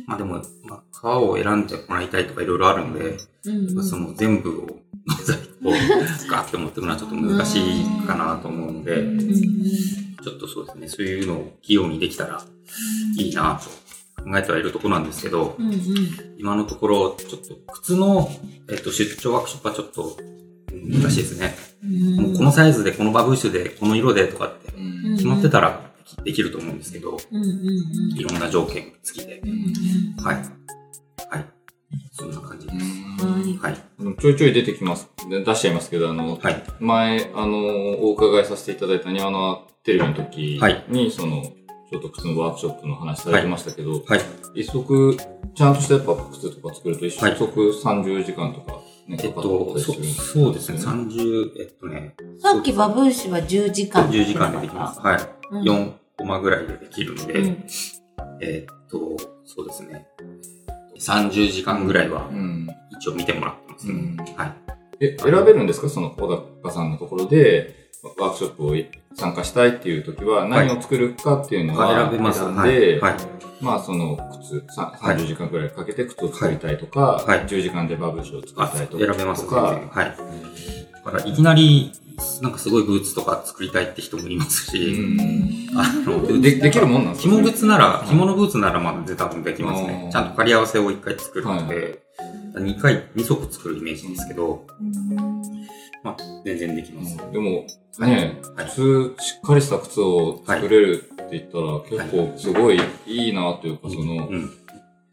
[0.07, 3.85] まあでも、まあ、革を選んでもらいたいとかいろいろあるので、うん。
[3.85, 4.67] その全部を、
[5.25, 5.73] 在庫を
[6.31, 9.19] ガーって持ってくのはちょっと難しいかなと思うので、うん。
[9.19, 12.41] ちょっとそうですね、そういうのを器用にできたら
[13.19, 13.61] いいな
[14.17, 15.67] と考えてはいるところなんですけど、うん。
[15.67, 15.77] うん。
[16.39, 18.31] 今のところ、ちょっと靴の、
[18.71, 20.17] えっと、出張ワークショップはちょっと
[20.73, 21.57] うん難しいですね。
[21.83, 22.17] うん。
[22.17, 27.43] もうこのサイズで、このバブーシュで、この色でとかってうん決まってたらできると思うんですけど、うん。
[27.43, 27.51] うん。
[27.51, 28.19] うん。
[28.19, 29.41] いろんな条件付きで。
[29.41, 30.25] うん。
[30.25, 30.37] はい。
[30.37, 30.43] は
[31.39, 31.45] い。
[32.13, 33.25] そんな感じです。
[33.25, 33.59] はい。
[33.59, 34.17] はい。
[34.21, 35.11] ちょいちょい出てきます。
[35.29, 36.63] で出しちゃいますけど、あの、はい。
[36.81, 44.21] 前、あの、お伺いさせていただいた庭のテレビの時はいに、その、ちょっと靴のワークショップの話されてましたけど、はい。
[44.55, 45.17] 一足、
[45.55, 50.79] ちゃんとしたやっぱ靴とか作ると一はい足30時間とか、ね、えっかかったと、そりするんそうですね。
[50.79, 54.09] 30、えっとね、さっきバブーシュは10時間。
[54.11, 55.01] 10時間でできます。。
[55.01, 55.36] はい。
[55.51, 57.65] うん4コマぐらいでできるので、うん。
[58.41, 58.99] えっと、
[59.45, 60.07] そうですね。
[60.99, 62.69] 30時間ぐらいはうん。
[62.99, 63.93] 一応見てもらってますね。
[63.93, 64.53] うんはい。
[65.01, 65.89] え、選べるんですか？
[65.91, 66.27] その小
[66.63, 68.75] 高さんのところで、ワークショップを
[69.15, 72.41] 参加したいっていう時は、何を作るかっていうのは選べます。
[72.41, 72.71] 選んはい。
[72.73, 73.15] で、はい。
[73.61, 79.45] まあその靴、さはい30時間くらいかけて靴を作りたいとか、はい10時間でバブーシュを作ありたいと選べます。
[79.45, 80.17] とか全然、はい。
[81.05, 81.93] だから、いきなり、
[82.43, 85.79] なんかすごいブーツとか作りたいって人もいますし、うん。
[85.79, 87.35] あの、でできるもんなんですか？
[87.35, 89.83] 紐靴なら、紐のブーツならまだ多分できます。
[89.83, 90.09] ね。
[90.13, 92.03] ちゃんと仮合わせを一回作るので、
[92.59, 94.67] 二回、二足作るイメージですけど、
[96.03, 97.17] まあ、全然できます。
[97.33, 97.67] でも、
[97.99, 98.67] ね、はい。
[98.69, 104.51] 靴、しっかりした靴を作れるって言ったら、結構すごいいいなというか、その、うん。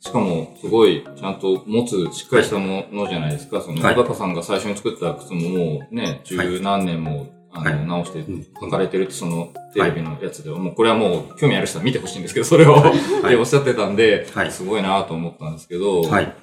[0.04, 3.62] しかも、すごい、ちゃんと持つ、しっかりしたものじゃないですか。
[3.62, 12.84] その、はい小高さんが最初に作った靴ももうね、十何年も、あの、はい直してうん書かれてるって、その、テレビのやつでは、もうこれはもう、興味ある人は見てほしいんですけど、それを、
[13.30, 16.36] でおっしゃってたんで、はいすごいなと思ったんですけど、はい。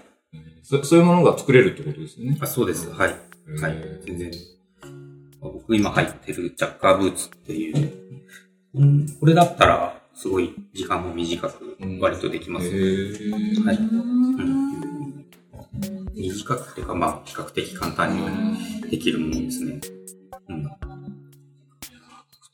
[0.63, 2.39] そそういうものが作れるってことですよね。
[2.41, 2.89] あそうです。
[2.91, 3.11] はい。
[3.61, 4.31] はい全然。
[5.43, 7.93] 僕今入ってるジャッカーブーツっていう、
[8.75, 12.67] うん、これだったら、すごい時間も短く割とできます。
[12.67, 14.71] へーはいうん
[16.15, 19.81] 短くっていうか、まあ、比較的簡単にできるものですね。
[20.49, 20.71] うん。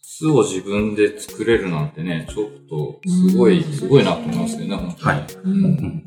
[0.00, 5.18] 靴を自分で作れるなんてね、ちょっと、すごい、うんすごいなと思いますよね、本当に。
[5.18, 5.26] はい。
[5.32, 6.04] ううんん。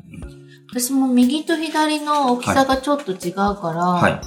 [0.70, 4.20] 私も右と左の大きさがちょっと違うから、はい。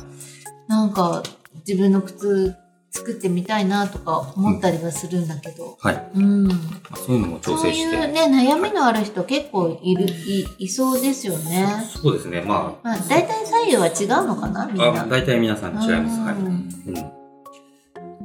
[0.67, 1.23] なんか
[1.67, 2.55] 自分の靴
[2.95, 6.09] 作ってみたいなとか思ったりはするんだけど、はい。
[6.15, 6.47] うん。
[6.47, 6.53] ま
[6.91, 7.95] あ、そういうのも調そう整して。
[7.95, 11.67] いうね、悩みのある人結構いる、いいそうですよね。
[11.91, 12.41] そうですね。
[12.41, 15.03] ままあ、大体左右は違うのかなみんあ、な。
[15.03, 16.19] あ大体皆さん違います。
[16.19, 16.35] はい。
[16.35, 16.69] うん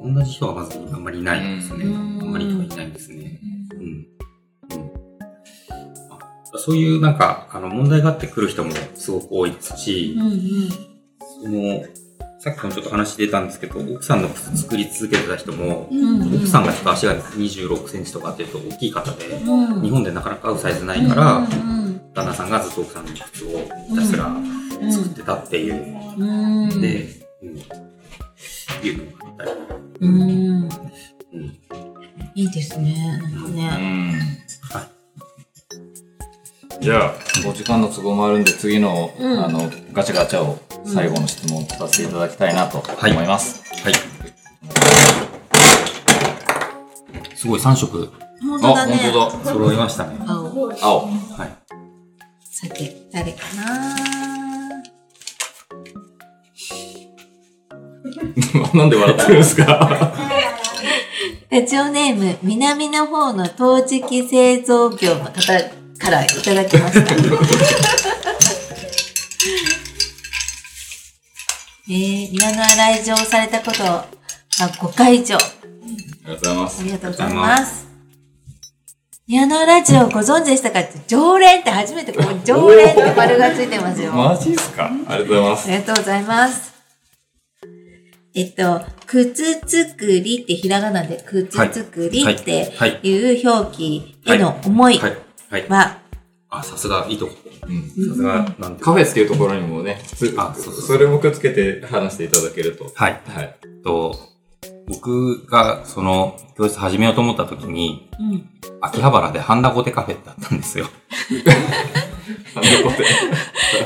[0.05, 0.15] うん。
[0.15, 1.85] 同じ人はまずあんまりいないですね。
[1.87, 3.41] うんあんまり人はいないんですね。
[3.73, 3.79] うん。
[3.81, 4.07] うん。
[6.55, 10.71] あそういうなんか、あの、問題があってくる人もすごく多いですしう、んうん。
[10.71, 11.85] その、
[12.49, 16.23] さっきもちょっと話出たんですけど、奥さんの靴作り続けてた人も、うん。
[16.23, 19.83] うん奥さんがちょっと足が26センチとかっていうと大きい方で、うん。
[19.83, 21.45] 日本でなかなか合うサイズないから、うん。
[21.45, 21.79] うん
[22.15, 23.49] 旦那さんがずっと奥さんの靴を
[23.89, 24.29] ひたすら
[24.91, 25.75] 作ってたっていう。
[26.19, 26.65] うん。
[26.65, 26.81] うん。
[26.81, 27.07] で、
[27.43, 29.51] うん、いうのがあったり。
[30.01, 30.63] うん。
[30.63, 31.59] うん。
[32.35, 33.21] いいですね。
[33.55, 34.13] なん。
[34.71, 34.89] は
[36.81, 37.15] じゃあ、
[37.49, 39.45] お時間の都合もあるんで、次の、うん。
[39.45, 43.63] あの、ガチャガチャを最後の質問させていただきたいなとはい思います。
[43.85, 43.95] はい。
[47.37, 48.95] すごい3色本当だね。
[48.95, 50.17] あ本当だ揃いましたね。
[50.27, 50.73] 青。
[50.81, 51.07] 青。
[51.07, 51.49] はい。
[52.51, 53.89] さて、誰かな？
[58.75, 60.13] なんで笑ってるんですか？
[61.51, 65.33] ラジオネーム、南の方の陶磁器製造業の方
[65.99, 67.15] からいただきました。
[71.91, 74.07] えー、庭の来場されたことは
[74.59, 75.37] 5回以上。
[75.37, 75.39] あ
[76.27, 76.85] りがとうございますあ。
[76.85, 77.89] りがとうございます。
[79.27, 84.13] 庭のラジオご存知でしたかって、常連って初めてここに常連って丸がついてますよ。
[84.13, 84.91] マジですか？
[85.09, 85.69] ありがとうございます。
[85.69, 86.75] ありがとうございます。
[88.35, 94.99] えっと、靴作りってひらがなで靴作りってはいいう表記への思い。
[94.99, 95.99] は、
[96.51, 97.33] あ、さすが、いいとこ。
[97.69, 98.83] うんさすが、なんて。
[98.83, 102.91] カフェっていうところにもね、つあそうそうそれもくっつけて話していただけると。
[102.95, 103.21] はい。
[103.27, 103.57] はい。
[103.85, 104.17] と、
[104.87, 108.49] 僕が、その、教室始めようと思った時に、うん。
[108.81, 110.87] 秋葉原でハンダゴテカフェってあったんですよ。
[112.55, 113.05] なんでこうやって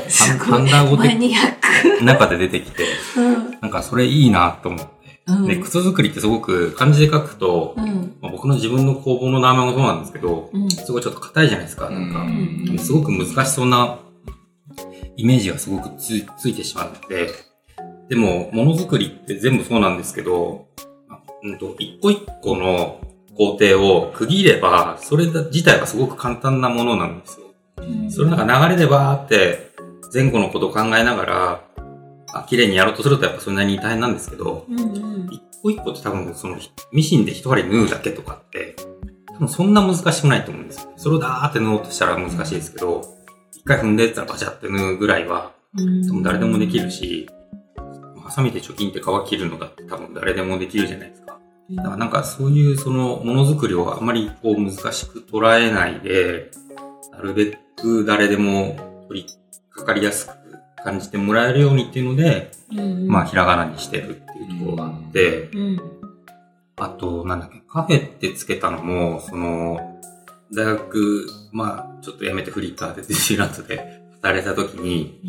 [0.09, 2.03] ハンハンダゴテマニアック。
[2.03, 2.85] 中で出てきて、
[3.17, 3.51] うん。
[3.59, 4.92] なんかそれいいなと思って。
[5.25, 8.17] うんで、靴作りってすごく漢字で書くと、うん。
[8.21, 10.69] まあ僕の自分の工房の名前もそうなんですけど、うん。
[10.69, 11.89] すごいちょっと硬いじゃないですか。
[11.89, 12.25] なんか、う
[12.73, 13.99] んすごく難しそうな
[15.15, 17.29] イメージがすごくつついてしまうので、
[18.09, 20.67] でも、ものづくりって全部そうなんですけど、
[21.09, 22.99] あうんと、一個一個の
[23.37, 27.47] 工程を区切れば、それ自体はすごく簡単なものなんですよ。
[28.09, 29.71] それなんか流れでバーって
[30.13, 31.63] 前後のことを考えながら、
[32.33, 35.29] あ綺麗にやろうとするとやっぱそれなりに大変なんですけど、うんうん。
[35.31, 36.57] 一個一個って多分その
[36.91, 38.75] ミシンで一針縫うだけとかって、
[39.27, 40.91] 多分そんな難しくないと思うんですよ。
[40.97, 43.01] それをダーって縫おうとしたら難しいですけど、
[43.51, 47.29] 一回踏んでったらバチャって縫うぐらいはうん多分誰でもできるし、
[48.23, 51.39] ハサミで貯金って皮切るのだって多分誰でもできるじゃないですか。
[51.71, 56.51] だからなんかそういうそのものづくりをあまりこう難しく捉えないで、
[57.11, 58.75] なるべく誰でも
[59.07, 59.29] 取り
[59.69, 60.31] 掛かりやすく
[60.83, 65.81] 感じてもらえるようにっていうので、うんまあひらがなにしてるっていうところがあって、うん。
[66.77, 69.79] あと、なんだっけ、カフェってつけたのも、その、
[70.53, 75.19] 大学、まあ、ちょっと辞めてフリッカーでディズニーランドで 働いた時に、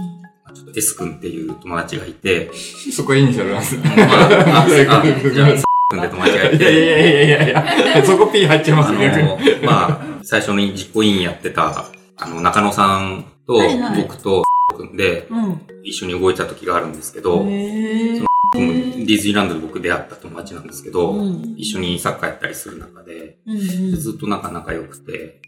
[0.54, 2.50] ちょっと S 君っていう友達がいて、
[2.94, 3.82] そこイニシャルなんですね。
[3.96, 4.04] ま
[4.56, 7.62] あ、あ、あ、じゃあ、S 君って友達がいいやいやて、いやいや
[7.92, 9.62] いや、そこ P 入っちゃいますあね、逆に。
[9.62, 11.84] の、まあ、最初に実行委員やってた、
[12.16, 14.43] あの、中野さんとはいはい僕と
[14.74, 15.60] 君でうん。
[15.82, 23.58] 一緒に動いた時があるんですけど、へー君ディズニーランドで僕出会った友達なんですけど、うん一緒にサッカーやったりする中で、うん
[23.96, 25.40] ずっとなんか仲良くて、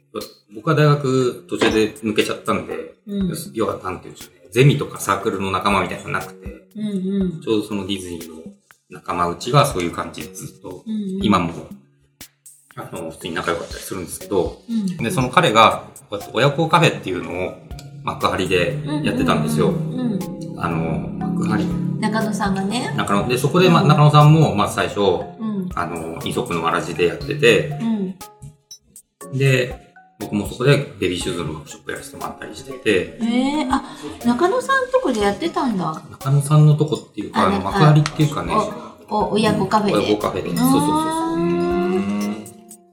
[0.54, 3.34] 僕は大学途中で抜けちゃったんで、うん。
[3.52, 7.40] 要はなんていうんでしょうね、ゼミとかサークルの仲間みたいなのがなくて、うんうん。
[7.40, 8.42] ちょうどそのディズニーの
[8.90, 11.52] 仲間内がそういう感じでずっと、うん今も、
[12.76, 15.84] あの、普通に仲良かったりするんですけど、うんで、その彼が、
[16.32, 17.65] 親子カフェっていうのを
[18.06, 19.70] 幕張でやってたんですよ。
[19.70, 20.18] うん。
[20.56, 21.64] あの、幕張。
[21.98, 22.94] 中野さんがね。
[22.96, 25.68] 中野、で、そこで、ま、中野さんも、まあ最初、うん。
[25.74, 27.76] あの、イソップのわらじでやってて、
[29.24, 29.36] うん。
[29.36, 33.82] で、僕もそこでベビーシューズのワークショップやらせてもらったりしてて、ええあ、
[34.24, 36.00] 中野さんとこでやってたんだ。
[36.10, 38.54] 中野さんのとこっていうか、あの、あ幕張っていうかね、
[39.08, 39.98] お、お、親子カフェで。
[39.98, 40.48] 親子カフェで。
[40.50, 41.65] そうそうそうそう。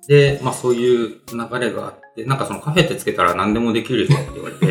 [0.08, 4.70] で、まあそういう流れがあって、なんかそのカフェってつけたら何でもできるよって言われて、 い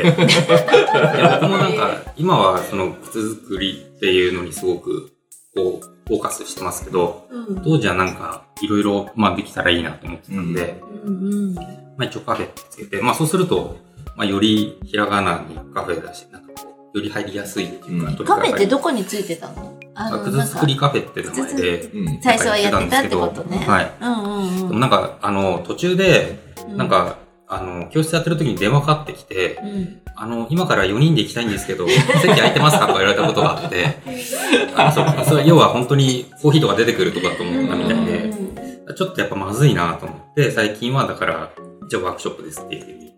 [1.20, 5.12] や僕もなんか、今はその靴作りっていうのにすごく、
[5.54, 7.62] こう、フォーカスしてますけど、うん。
[7.62, 11.54] 当時はなんか、いろいろ、まあできたらいいなと思ってたんで、うんうん。
[11.54, 11.62] ま
[12.00, 13.76] あ一応カフェってつけて、まあそうすると、
[14.16, 19.78] まあよりひらがなにカフェだし、なんかこう、より入りやすいっていうか、うんカフェってどこについてたの？
[19.94, 22.20] あの、靴なんか作りカフェって名前で、うん。
[22.22, 23.58] 最初はやってたってことね。
[23.58, 23.92] はい。
[24.00, 24.68] うんうんうん。
[24.68, 30.00] でもなんか、あの、途中で、うなん、か、あの、教室やってる時に電話かかってきて、うん。
[30.16, 33.96] あの、今から4人で行きたいんですけど、席空いてますかとか言われたことがあって、
[34.76, 38.32] あのそそれ要は本当にコーヒーとか出てくるとかと思ったみたいで、
[38.94, 41.50] ちょっとやっぱまずいなと思って、最近はだから、
[41.86, 43.12] 一応ワークショップですっていうふうに、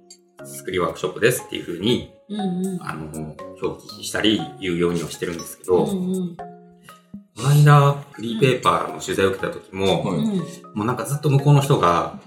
[0.45, 2.83] 作りワークショップですっていうふうに、うんうん。
[2.83, 6.37] あの、表記したり言うようにはしてるんですけど、うんうん。
[6.37, 10.39] この間、フリーペーパーの取材を受けた時も、はいうん。
[10.75, 12.19] もうなんかずっと向こうの人が、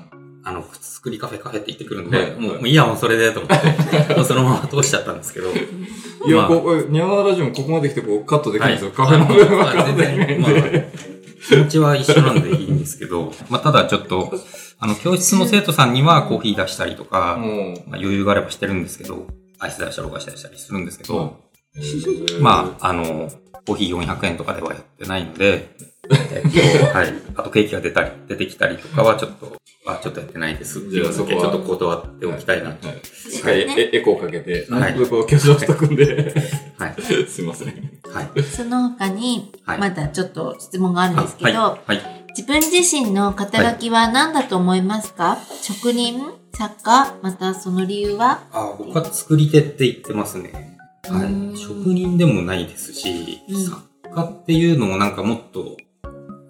[0.43, 5.49] あの、靴作りカフェカフェって言ってくるんで、はいもうもういいや、もうそれでと思って、 そのまま通しちゃったんですけど。
[5.49, 8.87] いや、まあこう、ニャワラジオもここまで来てこうカットできるんですよ。
[8.87, 11.17] はいカフェの部分はあカットできない。
[11.47, 14.33] 気持ちは一緒なんでいいんですけど、まあ、ただちょっと、
[14.79, 19.27] あの、教室の生徒さんにはコーヒー出したりとか、もまあ、余裕があればしてるんですけど、
[19.59, 21.37] アイス出したりお菓子出したりするんですけど、
[21.75, 23.29] う、まあ、あの、
[23.65, 25.75] コーヒー400円とかではやってないので、
[26.09, 27.13] えっと、はい。
[27.35, 32.87] あとケーキが出たり、出てきたりとかはちょっと、はちょっとやってないですっていうのだけちょっと断っておきたいなと。
[32.87, 32.97] はい。
[32.99, 36.33] 一回エエコーかけて、はいそこを挙上しとくんで、
[36.77, 36.95] はい。
[37.27, 37.67] すいません。
[38.13, 38.43] はい。
[38.43, 42.16] その他に、はいまだちょっと質問があるんですけど、あはい。
[42.43, 42.61] はい。
[42.61, 46.21] 自分自身の肩書きは何だと思いますか、職人
[46.53, 48.43] 作家またその理由は？
[48.51, 50.77] あ僕は作り手って言ってますね。
[51.09, 51.57] はうんい。
[51.57, 53.81] 職人でもないですし、うん作
[54.13, 55.77] 家っていうのもなんかもっと、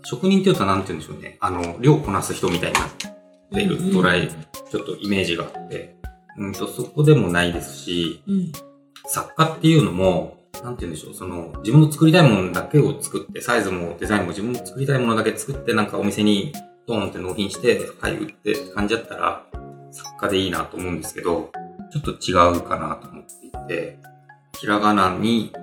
[0.04, 1.38] 職人って言うとなんて言うんでしょうね。
[1.42, 2.90] あの、量こなす人みたいになっ
[3.52, 5.96] てるうんトライ、ちょっとイメージがあって、
[6.38, 8.52] うんと、そこでもないですし、うん。
[9.06, 16.54] 作家っていうのも、なんて言うんでしょう、その、自分の作りたいものだけを作って、サイズもデザインも自分の作りたいものだけ作って、なんかお店に
[16.88, 19.46] ドーンって納品して、はい、売ってって感じだったら、
[19.92, 21.52] 作家でいいなと思うんですけど、
[21.92, 24.00] ちょっと違うかなと思っていて、
[24.60, 25.54] ひらがなに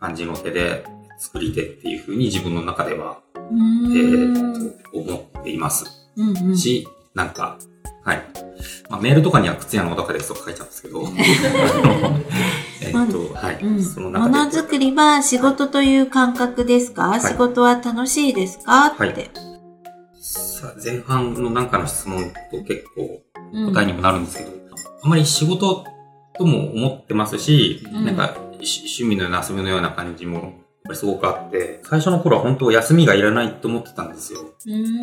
[0.00, 0.84] 漢字の手で
[1.18, 3.46] 作り手っていう風に自分の中では、うえ。
[3.48, 5.84] ー、と思っています。
[6.16, 6.56] うんうん。
[6.56, 7.58] し、なんか、
[8.04, 8.22] はい。
[8.90, 11.02] まあ、メールとかには靴屋の小高ですとか書いちゃうんですけど、
[12.82, 13.58] えっと、はい。
[13.62, 14.56] うん、そのも中で。
[14.56, 17.20] のづくりは仕事という感覚ですか、い。
[17.20, 18.86] 仕事は楽しいですか？
[18.86, 19.02] って。
[19.02, 19.30] はい
[20.20, 23.22] さ前半のなんかの質問と結構
[23.52, 23.72] うん。
[23.72, 24.50] 答えにもなるんですけど、
[25.02, 25.84] あまり仕事
[26.36, 28.04] とも思ってますし、うん。
[28.04, 30.42] なんかし趣味のような遊びのような感じもやっ
[30.86, 34.40] ぱりすごくあって、最初の頃は本当休みがいらないと思ってたんですよ。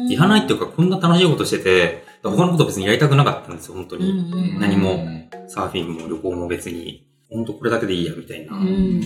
[0.10, 4.10] いらないっていうかこんな楽しいことしてて、他のこと別にやりたくなかったんですよ、本当うんに。
[4.10, 4.14] う
[4.58, 5.06] ん何も
[5.48, 8.58] サーフィンも旅行も別に、本当これだけでいいや、みたいな。
[8.58, 9.00] ううん。
[9.00, 9.02] ん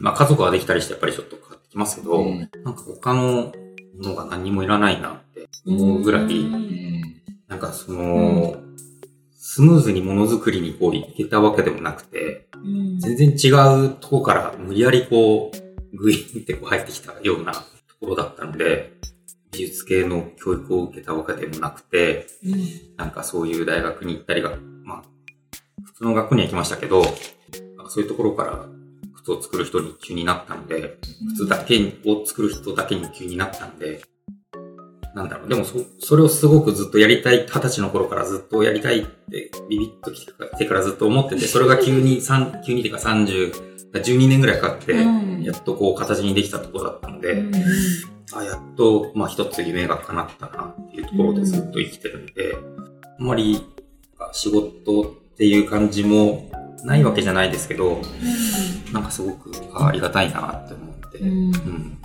[0.00, 2.38] まあ家族ができたりしてやっぱりちょっと変わってきますけど、うん。
[2.64, 3.52] なんか他のも
[4.02, 7.02] のが何もいらないなって思うぐらい、うん。
[7.48, 8.56] なんかその、
[9.38, 12.98] スムーズにものづくりにこういけたわけでもなくて、うん。
[12.98, 13.50] 全然違
[13.86, 17.60] うとこから無理やりこう、グイーンってこう入ってきたようなと
[18.00, 18.92] ころだったので、
[19.56, 22.96] 美術系の教育を受けたわけでもなくて、うん。
[22.96, 25.02] なんかそういう大学に行ったりが、まあ、
[25.84, 27.16] 普通の学校には行きましたけど、なんか
[27.88, 28.66] そういうところから
[29.16, 30.98] 靴を作る人に急になったので、
[31.34, 34.02] 靴だけを作る人だけに急になったんで、
[35.14, 40.26] なんだろう、でもそ、それをすごくずっとやりたい、二十歳の頃からずっとやりたいって、ビビッとき
[40.58, 45.42] てからずっと思ってて、それが急に、三急にってか30、12年ぐらいかかって、うん。
[45.42, 47.52] やっとこう形にできたところだったので、うん
[48.32, 52.56] あ、やっと、まあ一つ夢が叶ったなっていうところでずっと生きてるので、
[53.18, 53.64] あんまり
[54.32, 56.50] 仕事っていう感じも
[56.84, 58.00] ないわけじゃないですけど、
[58.92, 61.28] なんかすごくあありがたいなって思って、うん。
[61.28, 61.98] うん。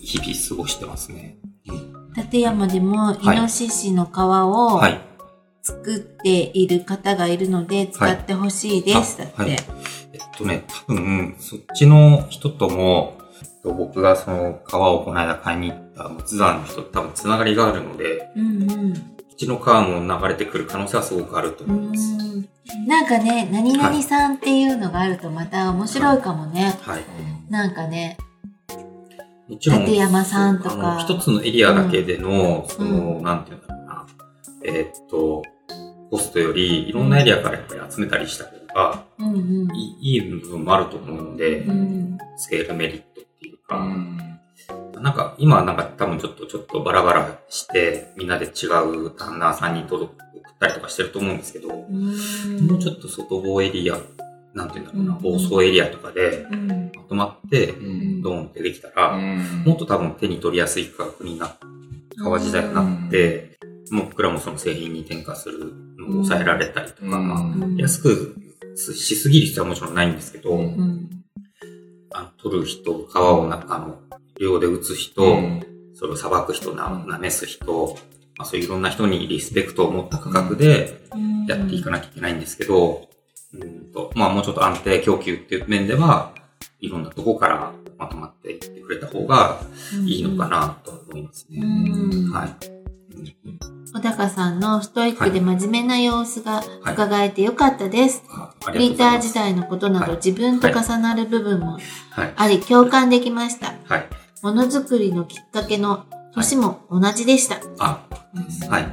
[0.00, 1.38] 日々過ごしてますね。
[1.68, 2.12] うん。
[2.14, 5.11] 立山でもイはいノシシの皮をはい。
[5.62, 9.52] 作っている方がいるので使ってほしいです、だって、あはい。
[9.52, 9.58] えっ
[10.36, 18.94] とね、多分、そっちの人とも、えっと僕がその川をこの間買いに行った仏山の人と多分つながりがあるので、うんうん。
[18.94, 19.00] こ
[19.32, 22.12] っちの川も流れてくる可能性はすごくあるとう思います。
[22.16, 22.48] ん
[22.86, 26.76] なんかね、何々さんっていうのがあるとまた面白いかもね。
[26.82, 27.04] はい。
[27.48, 28.16] なんかね、
[29.48, 30.98] もちろん、立山さんとか。
[30.98, 32.68] 一つのエリアだけでの、ん。
[32.68, 34.06] その、なんていうんだろうな、
[34.64, 35.42] えーっと、
[36.12, 39.74] コストより、いろんなエリアからやっぱり集めたりした方が、うんうん。
[39.74, 42.18] いい部分もあると思うので、うん。
[42.36, 44.18] スケールメリットっていううか、ん。
[45.00, 52.10] なんか、今はなんか多分ちょっと、ちょっとバラバラして、みんなで違うタンナーさんに届く送ったりとかしてると思うんですけど、もうん。
[52.76, 53.96] うちょっと外房エリア、
[54.52, 55.22] なんていうんだろうな、うん。
[55.22, 56.92] 房総エリアとかでうん。
[56.94, 58.20] まとまって、うん。
[58.20, 59.62] ドーンってできたら、うん。
[59.64, 61.64] もっと多分手に取りやすい価格になって、
[62.18, 63.58] 革時代になって、
[63.90, 65.72] もう僕らもその製品に転嫁する
[66.06, 68.36] 抑えられたりとか、安く
[68.76, 70.58] しすぎる必要はもちろんないんですけど、
[72.14, 73.98] あの取る人、皮をなあの、
[74.38, 75.62] 量で打つ人、うん。
[75.94, 76.90] それをさばく人、な
[77.20, 77.96] めす人、
[78.36, 81.00] まあ、そういういろんな人にリスペクトを持った価格で
[81.46, 83.08] やっていかなきゃいけないんですけど、
[83.54, 86.34] うんとまあもうちょっと安定供給っていう面では、
[86.80, 89.60] いろんなとこからまとまっていってくれた方が
[90.06, 91.60] いいのかなと思いますね。
[91.62, 92.32] うん。
[92.32, 93.71] はい。
[93.94, 98.22] 小高さんのストイックで真面目な様子がはい伺えてよかったです。
[98.64, 101.78] フリーター時代のことなどはい自分と重なる部分も
[102.10, 102.32] はい。
[102.36, 103.74] あり共感できました。
[103.84, 104.08] はい。
[104.42, 107.60] ものづくりのきっかけの年も同じでした。
[107.78, 108.06] あ、
[108.70, 108.86] はい。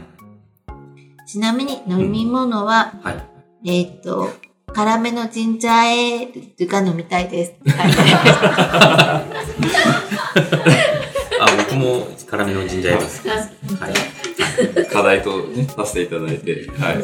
[1.26, 3.24] ちなみに飲み物は、はい。
[3.66, 4.30] えーっと、
[4.74, 5.86] 辛めのジンジャー
[6.24, 7.54] エールが飲みたいです。
[7.78, 7.92] は い
[11.42, 13.28] あ、僕も辛めのジンジャーエールです。
[13.28, 13.94] はい。
[14.92, 16.98] 課題とね、させていただいて、はい。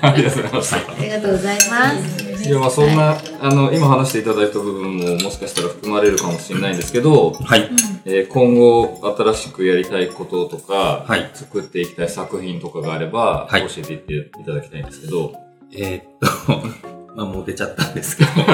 [0.00, 0.92] ありがとうございました。
[0.92, 2.48] ありがとうございます。
[2.48, 7.70] いや、まあそんな、あの、今話していただいた部分ももしかしたら含まれるかもしれないんですけど、はい。
[8.06, 15.34] えー今後新しくやりたいこととか、はい作っていきたい作品とかがあれば、はい教えていっていただきたいんですけど、
[15.72, 18.30] えーっと、 まあもう出ちゃったんですけど、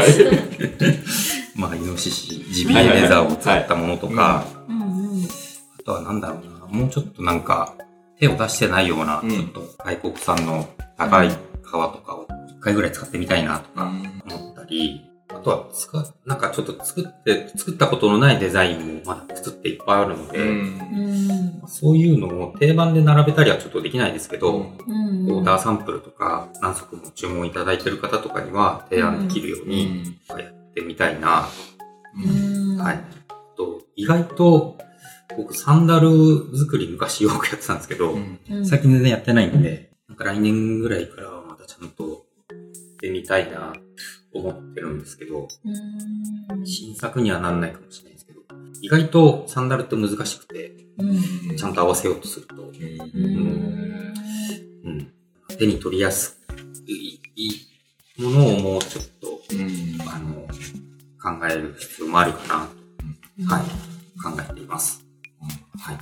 [1.57, 4.83] まあ、イノシシ、ジビエレザーを使ったものとか、うんう
[5.17, 5.25] ん。
[5.79, 7.75] あとはなんだろうな、もうちょっとなんか、
[8.21, 11.39] 手を出してないような、うんちょっと外国産の高い皮と
[11.73, 20.41] かを一回ぐらい使ってみたいなとか思ったり、あとは使う、なんかちょっと作って、作ったことのないデザインもまだ靴っていっぱいあるので。
[21.67, 25.31] そういうのを定番で並べたりはちょっとできないですけど、うん。
[25.31, 30.05] オーダーサンプルとか何足も注文いただいてる方とかには提案できるよううにん。
[30.29, 31.47] やってみたいな。
[32.17, 32.77] うん。
[32.77, 32.95] はい。
[33.29, 34.79] あと、意外と
[35.37, 36.11] 僕サンダル
[36.57, 38.41] 作り昔よくやってたんですけど、うん。
[38.51, 38.67] うん。
[38.67, 43.73] 最近全然やってないんで、なんか来年ぐらいからはまたちゃんとやってみたいな
[44.33, 46.67] と思ってるんですけど、うん。
[46.67, 48.41] 新作にはなんないかもしれないですけど、
[48.83, 51.57] 意外とサンダルって難しくて、うん。
[51.57, 53.27] ちゃんと合わせようとすると、ううん。
[53.29, 54.15] ん。
[54.85, 55.13] うん、
[55.59, 56.41] 手に取りやす
[56.87, 57.47] いい
[58.17, 59.99] いものをもうちょっと、うん。
[60.09, 60.47] あの、
[61.39, 62.69] 考える必要もあるかな
[63.47, 63.65] と、はい、
[64.37, 65.05] 考えています。
[65.79, 65.99] はい。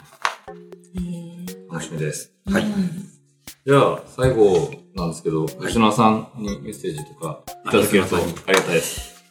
[1.71, 2.33] 楽しみです。
[2.47, 3.09] はいうん
[3.67, 9.23] じゃあ、最後なんですけど、吉野さんにメッセージとかいただけるとあありがたいです。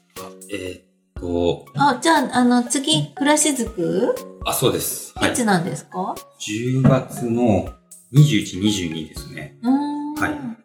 [0.51, 4.13] えーっと、あ、じゃあ、あの、次、暮らしずく
[4.45, 5.11] あ、そうです。
[5.17, 5.33] はいい。
[5.33, 7.67] つなんですか？10月の
[8.13, 9.57] 21、22ですね。
[9.63, 10.13] うーん。
[10.13, 10.57] はい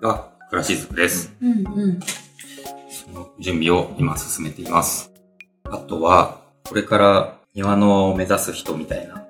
[0.00, 1.34] が、暮らしずくです。
[1.42, 2.00] うんうん。
[2.88, 5.10] その準備を今進めています。
[5.64, 9.26] あとは、これから庭のを目指す人みたいな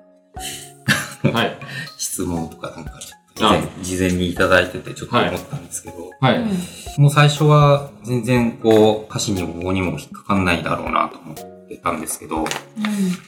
[1.31, 1.57] はい。
[1.97, 2.99] 質問とかなんか
[3.35, 6.37] 事前事前にいただいててちょっと思ったんですけど、はい。
[6.37, 6.57] うん
[6.97, 12.43] もう最初は全然こう、歌詞にも棒にも引っかかんないだろうなと思ってたんですけど、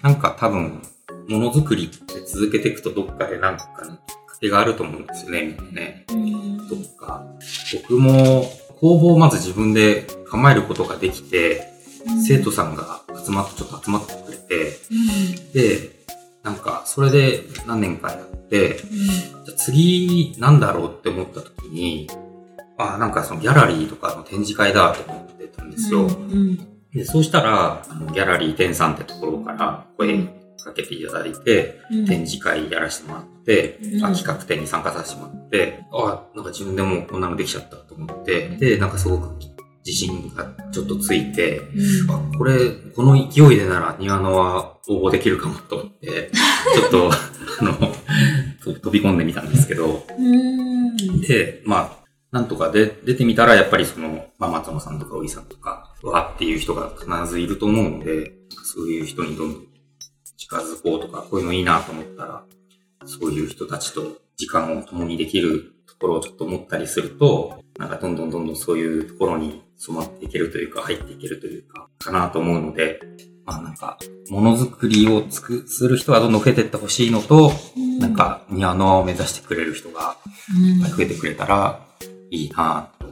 [0.02, 0.82] なんか多分、
[1.28, 6.06] ものづくりって続けていくとどっかでなんかのきっかけがあると思うんですよね、みんなね。
[6.10, 6.68] うん。
[6.68, 7.28] とか、
[7.88, 11.69] 僕も工房をまず自分で構えることができて、
[12.26, 14.78] 生徒さんが集まって、ちょっと集まってくれて、
[15.54, 16.00] で、
[16.44, 18.78] なんか、それで何年かやって、
[19.46, 22.10] じゃあ次なんだろうって思った時に、
[22.78, 26.04] あ、なんかそのギャラリーとかの展示会だと思ってたんですよ。
[26.04, 26.58] うん。
[26.94, 30.24] で、そうしたら、あのギャラリー店さんってところから声
[30.64, 32.06] かけていただいて、うん。
[32.06, 39.38] 展示会やらせてもらって、うんあ企画展に参加させてもらって、あなんか自分でもこんなのできちゃったと思って、で、なんかすごく
[39.90, 46.30] 自信がちょっとついて、うんあ、これ、この勢いでなら庭野は応募できるかもと思って、
[46.76, 47.74] ちょっと、あの、
[48.64, 51.22] と飛び込んでみたんですけど、うん。
[51.22, 58.34] で、まあ、なんとかで出てみたら、やっぱりその、まあ、松野さんとかおいさんとか、わーっていう人が必ずいると思うので、
[58.64, 59.64] そういう人にどんどん
[60.38, 62.44] 近づこうとか、こういうのいいなと思ったら、
[63.06, 73.00] そういう人たちと時間を共にできるところをちょっと思ったりすると、なんかどんどんどんどんそういうところに染まっていけるというか、入っていけるというか、かなと思うので、
[73.46, 73.98] まあなんか、
[74.30, 77.54] ものづくりをつく、する人がどんどん増えていってほしいのと、
[78.02, 80.18] なんか庭のを目指してくれる人が
[80.96, 81.80] 増えてくれたら
[82.30, 83.08] いいなと。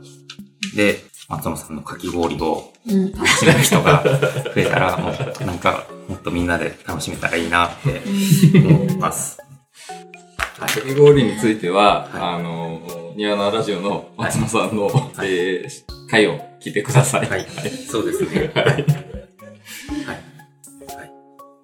[0.75, 3.11] で、松野さんのかき氷をうん。
[3.11, 8.01] 楽しめる人が増えたら、もうなんかもっとみんなで楽しめたらいいなって
[8.59, 9.39] 思ってます。
[10.59, 10.69] はい。
[10.69, 14.91] かき氷については、はいあの、ニワナラジオの松野さんの、
[15.23, 15.69] えー
[16.07, 17.27] 回を聞いてください。
[17.27, 17.45] はい。
[17.89, 18.51] そうですね。
[18.53, 18.65] はい。
[18.65, 18.85] はい。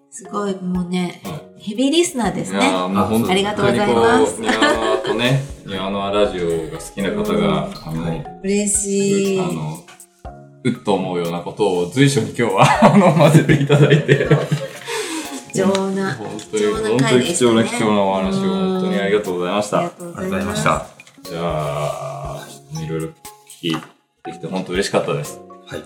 [0.10, 2.60] すごい、もうねは、ヘビーリスナーですね。
[2.60, 9.40] いやーもう本当にありがとうございますニワノアとね、ニワノアラジオが好きな方が、あの、嬉しい。
[9.40, 9.78] あの、
[10.64, 14.28] うっと思うようなことを随所に今日は、 あの、混ぜていただいて、
[15.54, 16.16] 貴重な。
[16.16, 19.78] 本当に、貴重な本当回でしたねに貴重な貴重なお話を本当にありがとうございました。
[19.78, 20.64] ありがとうございまし。
[20.64, 20.93] た。
[21.34, 22.48] じゃあ、
[22.80, 23.08] いろいろ
[23.60, 23.76] 聞い
[24.24, 25.42] てきて本当嬉しかったです。
[25.66, 25.84] はい。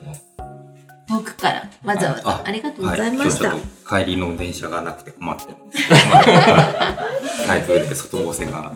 [1.08, 3.52] 遠くからわざわざありがとうございました。
[3.52, 7.48] はい、帰りの電車がなくて困ってます。
[7.48, 8.74] 台風で外房線が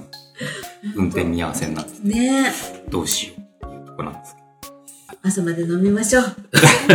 [0.96, 2.54] 運転見合わせになってね
[2.88, 6.36] どうしようとこなんですけ朝まで飲みましょう。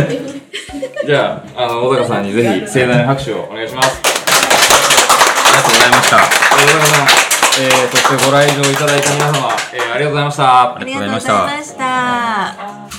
[1.05, 4.01] じゃあ、あの、小坂さんにぜひ盛大な拍手をお願いします。
[4.01, 4.09] ど。
[4.09, 6.17] ありがとうございました。
[6.17, 6.23] 小
[6.65, 7.26] 坂さん、
[7.59, 10.75] えー、そしてご来場いただいた皆様、えー、ありがとうございました。
[10.75, 11.63] ありがとうございました。
[11.63, 12.97] した。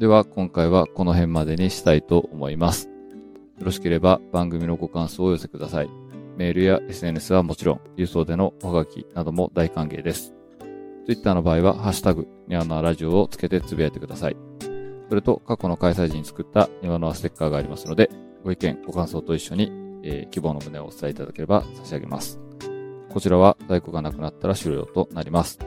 [0.00, 2.88] では、今回はこの辺までにしたいと思います。
[3.58, 6.01] よろしければ番組のご感想をお寄せください。
[6.36, 10.32] メールや SNS はもちろん、郵送でのおはがきなども大歓迎です。
[11.06, 14.36] Twitter の場合は、ハッシュタグ、ニワノアラジオをつけてつぶやいてください。
[15.08, 18.10] それと、過去の開催時に作ったニワノアステッカーがありますので、
[18.44, 19.72] ご意見、ご感想と一緒に、
[20.04, 22.40] えー希望の旨をお伝えいただければ差し上げます。
[23.08, 25.58] こちらは在庫がなくなったら終了となります。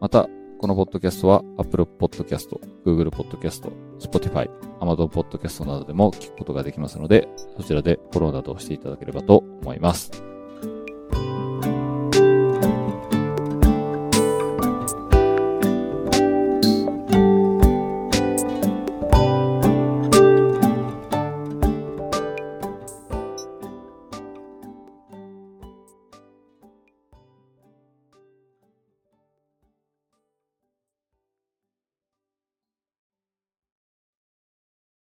[0.00, 0.28] また、
[0.58, 4.48] このポッドキャストは Apple Podcast、Google Podcast、Spotify、
[4.80, 10.33] Amazon Podcast などでも聞くことができますので、そちらでフォローなどをしていただければと思います。